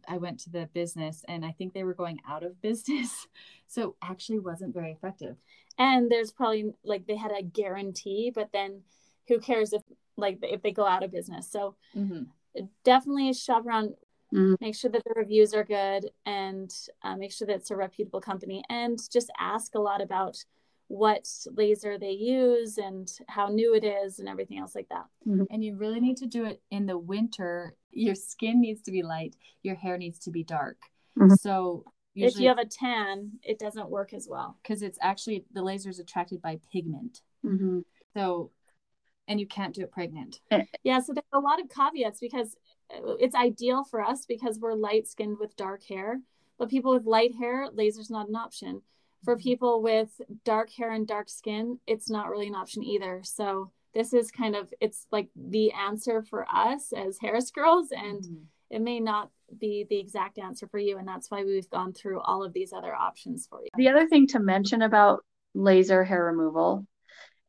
[0.07, 3.27] I went to the business and I think they were going out of business.
[3.67, 5.37] So actually wasn't very effective.
[5.79, 8.83] And there's probably like they had a guarantee, but then
[9.29, 9.83] who cares if
[10.17, 11.51] like if they go out of business.
[11.51, 12.65] So mm-hmm.
[12.85, 13.95] definitely shop around
[14.33, 14.61] Mhm.
[14.61, 18.21] make sure that the reviews are good and uh, make sure that it's a reputable
[18.21, 20.37] company and just ask a lot about
[20.89, 25.05] what laser they use and how new it is and everything else like that
[25.51, 27.75] And you really need to do it in the winter.
[27.93, 30.79] Your skin needs to be light, your hair needs to be dark.
[31.17, 31.39] Mhm.
[31.39, 31.85] So
[32.15, 35.91] if you have a tan it doesn't work as well because it's actually the laser
[35.91, 37.23] is attracted by pigment.
[37.45, 37.85] Mhm.
[38.15, 38.51] So
[39.29, 40.41] and you can't do it pregnant.
[40.83, 42.57] yeah so there's a lot of caveats because
[42.95, 46.23] uh, it's ideal for us because we're light skinned with dark hair
[46.57, 48.81] but people with light hair laser's not an option
[49.25, 50.09] for people with
[50.45, 54.55] dark hair and dark skin it's not really an option either so this is kind
[54.55, 58.45] of it's like the answer for us as Harris girls and Mhm.
[58.71, 62.21] it may not be the exact answer for you and that's why we've gone through
[62.21, 66.27] all of these other options for you The other thing to mention about laser hair
[66.27, 66.87] removal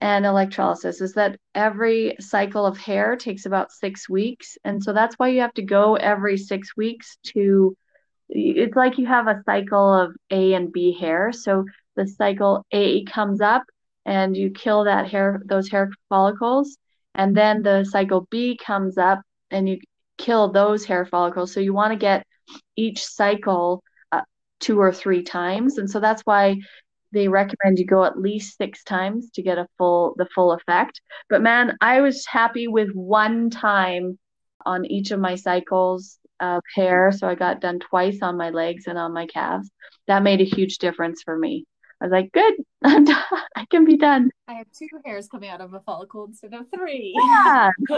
[0.01, 4.57] and electrolysis is that every cycle of hair takes about six weeks.
[4.63, 7.75] And so that's why you have to go every six weeks to,
[8.29, 11.31] it's like you have a cycle of A and B hair.
[11.31, 11.65] So
[11.95, 13.63] the cycle A comes up
[14.05, 16.77] and you kill that hair, those hair follicles.
[17.15, 19.21] And then the cycle B comes up
[19.51, 19.79] and you
[20.17, 21.53] kill those hair follicles.
[21.53, 22.25] So you want to get
[22.75, 24.21] each cycle uh,
[24.59, 25.77] two or three times.
[25.77, 26.57] And so that's why
[27.11, 31.01] they recommend you go at least six times to get a full the full effect.
[31.29, 34.19] But man, I was happy with one time
[34.65, 37.11] on each of my cycles of hair.
[37.11, 39.69] So I got done twice on my legs and on my calves.
[40.07, 41.65] That made a huge difference for me.
[42.01, 43.23] I was like, good, I'm done.
[43.55, 44.31] I can be done.
[44.47, 47.13] I have two hairs coming out of a follicle instead of three.
[47.17, 47.71] Yeah.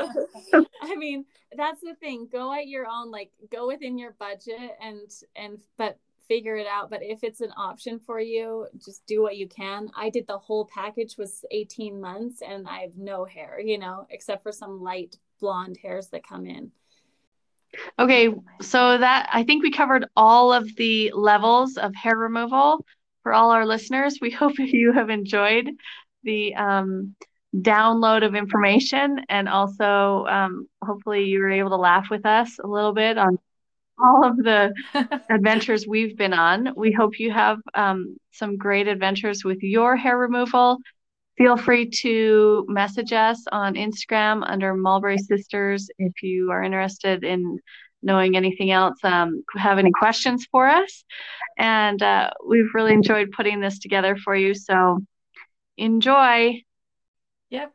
[0.82, 1.26] I mean,
[1.56, 2.28] that's the thing.
[2.32, 6.90] Go at your own, like go within your budget and and but figure it out.
[6.90, 9.90] But if it's an option for you, just do what you can.
[9.96, 14.08] I did the whole package was 18 months and I have no hair, you know,
[14.10, 16.72] except for some light blonde hairs that come in.
[17.98, 18.30] Okay,
[18.62, 22.86] so that I think we covered all of the levels of hair removal
[23.24, 24.20] for all our listeners.
[24.22, 25.70] We hope you have enjoyed
[26.24, 27.16] the um,
[27.56, 32.68] download of information and also um, hopefully you were able to laugh with us a
[32.68, 33.38] little bit on
[34.00, 34.74] all of the
[35.30, 36.70] adventures we've been on.
[36.76, 40.78] We hope you have um, some great adventures with your hair removal.
[41.42, 47.58] Feel free to message us on Instagram under Mulberry Sisters if you are interested in
[48.04, 51.04] knowing anything else, um, have any questions for us.
[51.58, 54.54] And uh, we've really enjoyed putting this together for you.
[54.54, 55.00] So
[55.78, 56.62] enjoy.
[57.50, 57.74] Yep.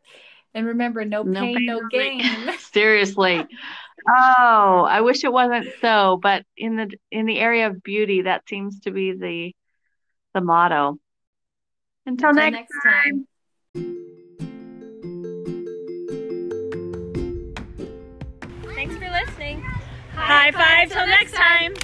[0.54, 2.22] And remember, no No pain, pain, no gain.
[2.72, 3.44] Seriously.
[4.08, 8.48] Oh, I wish it wasn't so, but in the in the area of beauty, that
[8.48, 9.56] seems to be the
[10.34, 11.00] the motto.
[12.06, 13.26] Until Until next next time.
[18.74, 19.60] Thanks for listening.
[20.12, 21.74] High five till next time.